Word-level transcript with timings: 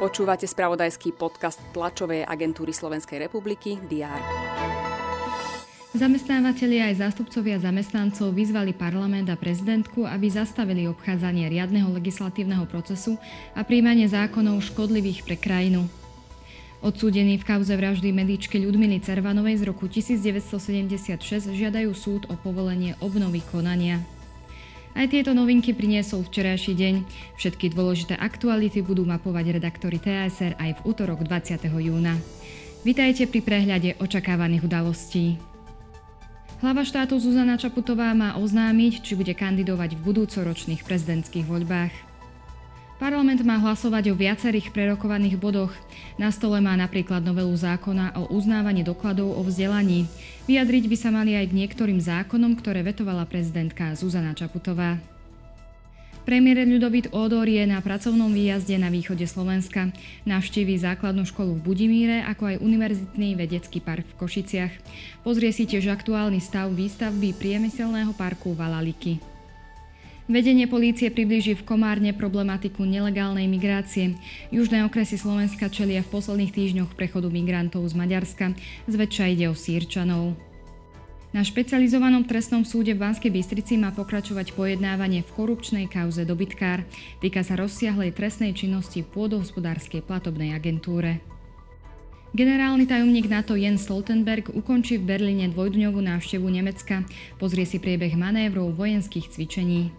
Počúvate 0.00 0.48
spravodajský 0.48 1.12
podcast 1.12 1.60
tlačovej 1.76 2.24
agentúry 2.24 2.72
Slovenskej 2.72 3.28
republiky 3.28 3.76
DR. 3.84 4.20
Zamestnávateľi 5.90 6.86
aj 6.88 7.04
zástupcovia 7.04 7.60
zamestnancov 7.60 8.32
vyzvali 8.32 8.72
parlament 8.72 9.28
a 9.28 9.36
prezidentku, 9.36 10.08
aby 10.08 10.32
zastavili 10.32 10.88
obchádzanie 10.88 11.50
riadneho 11.52 11.92
legislatívneho 11.92 12.64
procesu 12.64 13.20
a 13.52 13.60
príjmanie 13.60 14.08
zákonov 14.08 14.64
škodlivých 14.64 15.26
pre 15.28 15.36
krajinu. 15.36 15.84
Odsúdení 16.80 17.36
v 17.36 17.44
kauze 17.44 17.76
vraždy 17.76 18.08
medičky 18.08 18.56
Ľudmily 18.56 19.04
Cervanovej 19.04 19.60
z 19.60 19.68
roku 19.68 19.84
1976 19.84 21.52
žiadajú 21.52 21.92
súd 21.92 22.24
o 22.32 22.40
povolenie 22.40 22.96
obnovy 23.04 23.44
konania. 23.52 24.00
Aj 24.90 25.06
tieto 25.06 25.30
novinky 25.30 25.70
priniesol 25.70 26.26
včerajší 26.26 26.74
deň. 26.74 26.94
Všetky 27.38 27.70
dôležité 27.70 28.18
aktuality 28.18 28.82
budú 28.82 29.06
mapovať 29.06 29.56
redaktori 29.56 30.02
TSR 30.02 30.58
aj 30.58 30.70
v 30.76 30.80
útorok 30.82 31.22
20. 31.22 31.62
júna. 31.70 32.18
Vitajte 32.82 33.30
pri 33.30 33.40
prehľade 33.44 34.00
očakávaných 34.02 34.66
udalostí. 34.66 35.38
Hlava 36.60 36.84
štátu 36.84 37.16
Zuzana 37.16 37.56
Čaputová 37.56 38.12
má 38.12 38.36
oznámiť, 38.36 39.00
či 39.00 39.16
bude 39.16 39.32
kandidovať 39.32 39.96
v 39.96 40.04
budúcoročných 40.12 40.84
prezidentských 40.84 41.48
voľbách. 41.48 42.09
Parlament 43.00 43.40
má 43.40 43.56
hlasovať 43.56 44.12
o 44.12 44.14
viacerých 44.14 44.76
prerokovaných 44.76 45.40
bodoch. 45.40 45.72
Na 46.20 46.28
stole 46.28 46.60
má 46.60 46.76
napríklad 46.76 47.24
novelu 47.24 47.48
zákona 47.56 48.12
o 48.12 48.28
uznávaní 48.28 48.84
dokladov 48.84 49.32
o 49.32 49.40
vzdelaní. 49.40 50.04
Vyjadriť 50.44 50.84
by 50.84 50.96
sa 51.00 51.08
mali 51.08 51.32
aj 51.32 51.48
k 51.48 51.56
niektorým 51.64 51.96
zákonom, 51.96 52.60
ktoré 52.60 52.84
vetovala 52.84 53.24
prezidentka 53.24 53.96
Zuzana 53.96 54.36
Čaputová. 54.36 55.00
Premiér 56.28 56.68
Ľudovít 56.68 57.08
Ódor 57.16 57.48
je 57.48 57.64
na 57.64 57.80
pracovnom 57.80 58.28
výjazde 58.28 58.76
na 58.76 58.92
východe 58.92 59.24
Slovenska. 59.24 59.88
Navštíví 60.28 60.76
základnú 60.76 61.24
školu 61.24 61.56
v 61.56 61.64
Budimíre, 61.72 62.20
ako 62.28 62.52
aj 62.52 62.60
Univerzitný 62.60 63.32
vedecký 63.32 63.80
park 63.80 64.04
v 64.12 64.18
Košiciach. 64.20 64.72
Pozrie 65.24 65.56
si 65.56 65.64
tiež 65.64 65.88
aktuálny 65.88 66.44
stav 66.44 66.68
výstavby 66.76 67.32
priemyselného 67.32 68.12
parku 68.12 68.52
Valaliky. 68.52 69.29
Vedenie 70.30 70.70
polície 70.70 71.10
priblíži 71.10 71.58
v 71.58 71.66
Komárne 71.66 72.14
problematiku 72.14 72.86
nelegálnej 72.86 73.50
migrácie. 73.50 74.14
Južné 74.54 74.86
okresy 74.86 75.18
Slovenska 75.18 75.66
čelia 75.66 76.06
v 76.06 76.12
posledných 76.14 76.54
týždňoch 76.54 76.94
prechodu 76.94 77.26
migrantov 77.26 77.82
z 77.90 77.98
Maďarska. 77.98 78.54
Zväčša 78.86 79.26
ide 79.26 79.50
o 79.50 79.58
sírčanov. 79.58 80.38
Na 81.34 81.42
špecializovanom 81.42 82.30
trestnom 82.30 82.62
súde 82.62 82.94
v 82.94 83.02
Banskej 83.02 83.34
Bystrici 83.34 83.74
má 83.74 83.90
pokračovať 83.90 84.54
pojednávanie 84.54 85.26
v 85.26 85.34
korupčnej 85.34 85.90
kauze 85.90 86.22
dobytkár. 86.22 86.86
Týka 87.18 87.42
sa 87.42 87.58
rozsiahlej 87.58 88.14
trestnej 88.14 88.54
činnosti 88.54 89.02
v 89.02 89.10
pôdohospodárskej 89.10 90.06
platobnej 90.06 90.54
agentúre. 90.54 91.18
Generálny 92.38 92.86
tajomník 92.86 93.26
NATO 93.26 93.58
Jens 93.58 93.82
Stoltenberg 93.82 94.54
ukončí 94.54 94.94
v 94.94 95.10
Berlíne 95.10 95.50
dvojdňovú 95.50 95.98
návštevu 95.98 96.46
Nemecka. 96.46 97.02
Pozrie 97.42 97.66
si 97.66 97.82
priebeh 97.82 98.14
manévrov 98.14 98.70
vojenských 98.78 99.26
cvičení. 99.26 99.90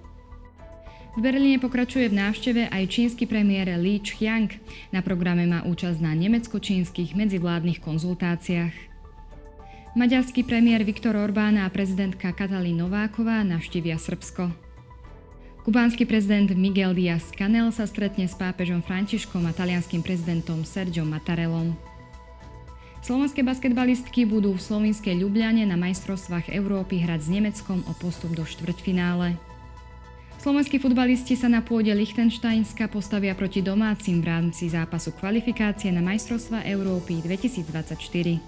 V 1.11 1.19
Berlíne 1.19 1.59
pokračuje 1.59 2.07
v 2.07 2.15
návšteve 2.23 2.71
aj 2.71 2.83
čínsky 2.87 3.27
premiér 3.27 3.75
Li 3.75 3.99
Qiang. 3.99 4.47
Na 4.95 5.03
programe 5.03 5.43
má 5.43 5.59
účasť 5.67 5.99
na 5.99 6.15
nemecko-čínskych 6.15 7.19
medzivládnych 7.19 7.83
konzultáciách. 7.83 8.71
Maďarský 9.91 10.47
premiér 10.47 10.87
Viktor 10.87 11.19
Orbán 11.19 11.59
a 11.59 11.67
prezidentka 11.67 12.31
Katalín 12.31 12.79
Nováková 12.79 13.43
navštívia 13.43 13.99
Srbsko. 13.99 14.55
Kubánsky 15.67 16.07
prezident 16.07 16.47
Miguel 16.55 16.95
Díaz-Canel 16.95 17.75
sa 17.75 17.83
stretne 17.83 18.23
s 18.23 18.33
pápežom 18.39 18.79
Františkom 18.79 19.43
a 19.45 19.51
talianským 19.51 19.99
prezidentom 19.99 20.63
Sergiom 20.63 21.11
Mattarellom. 21.11 21.75
Slovenské 23.03 23.43
basketbalistky 23.43 24.23
budú 24.23 24.55
v 24.55 24.63
slovinskej 24.63 25.19
Ljubljane 25.19 25.67
na 25.67 25.75
majstrovstvách 25.75 26.55
Európy 26.55 27.03
hrať 27.03 27.19
s 27.19 27.29
Nemeckom 27.35 27.83
o 27.83 27.93
postup 27.99 28.31
do 28.31 28.47
štvrťfinále. 28.47 29.35
Slovenskí 30.41 30.81
futbalisti 30.81 31.37
sa 31.37 31.45
na 31.45 31.61
pôde 31.61 31.93
Lichtensteinska 31.93 32.89
postavia 32.89 33.37
proti 33.37 33.61
domácim 33.61 34.25
v 34.25 34.25
rámci 34.25 34.73
zápasu 34.73 35.13
kvalifikácie 35.13 35.93
na 35.93 36.01
majstrovstva 36.01 36.65
Európy 36.65 37.21
2024. 37.21 38.41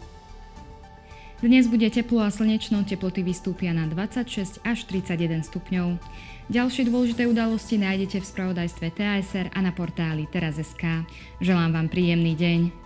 Dnes 1.46 1.70
bude 1.70 1.86
teplo 1.94 2.26
a 2.26 2.34
slnečno, 2.34 2.82
teploty 2.82 3.22
vystúpia 3.22 3.78
na 3.78 3.86
26 3.86 4.66
až 4.66 4.90
31 4.90 5.46
stupňov. 5.46 6.02
Ďalšie 6.50 6.90
dôležité 6.90 7.30
udalosti 7.30 7.78
nájdete 7.78 8.26
v 8.26 8.26
spravodajstve 8.26 8.90
TASR 8.90 9.53
a 9.53 9.59
na 9.62 9.70
portáli 9.70 10.26
teraz.sk. 10.26 11.06
Želám 11.46 11.78
vám 11.78 11.88
príjemný 11.94 12.34
deň. 12.34 12.83